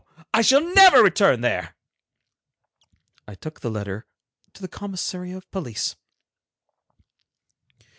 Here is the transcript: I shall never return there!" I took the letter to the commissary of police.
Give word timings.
I 0.33 0.41
shall 0.41 0.61
never 0.73 1.03
return 1.03 1.41
there!" 1.41 1.75
I 3.27 3.35
took 3.35 3.59
the 3.59 3.69
letter 3.69 4.07
to 4.53 4.61
the 4.63 4.67
commissary 4.67 5.31
of 5.31 5.47
police. 5.51 5.95